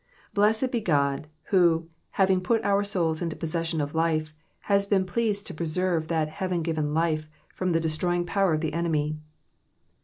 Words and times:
Blessed 0.33 0.71
be 0.71 0.81
God, 0.81 1.27
who, 1.53 1.87
having 2.17 2.41
put 2.41 2.63
our 2.65 2.83
souls 2.83 3.21
into 3.21 3.35
possession 3.35 3.79
of 3.79 3.93
life, 3.93 4.33
has 4.61 4.87
been 4.87 5.05
pleased 5.05 5.45
to 5.45 5.53
preserve 5.53 6.07
that 6.07 6.27
heaven 6.27 6.63
given 6.63 6.95
life 6.95 7.29
from 7.53 7.71
the 7.71 7.79
destroying 7.79 8.25
power 8.25 8.51
of 8.55 8.61
the 8.61 8.73
enemy. 8.73 9.19